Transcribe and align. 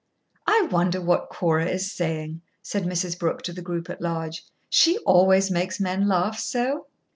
"I 0.47 0.67
wonder 0.71 0.99
what 0.99 1.29
Cora 1.29 1.67
is 1.67 1.91
saying," 1.91 2.41
said 2.63 2.85
Mrs. 2.85 3.19
Brooke 3.19 3.43
to 3.43 3.53
the 3.53 3.61
group 3.61 3.87
at 3.87 4.01
large. 4.01 4.43
"She 4.67 4.97
always 5.05 5.51
makes 5.51 5.79
men 5.79 6.07
laugh 6.07 6.39
so." 6.39 6.87